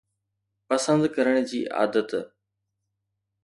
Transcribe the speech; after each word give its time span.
پسند 0.67 1.01
ڪرڻ 1.15 1.35
جي 1.49 1.61
عادت 1.77 2.09